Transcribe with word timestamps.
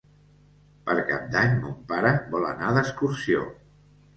Per 0.87 0.95
Cap 1.09 1.27
d'Any 1.35 1.53
mon 1.65 1.77
pare 1.93 2.15
vol 2.33 2.49
anar 2.55 2.73
d'excursió. 2.79 3.45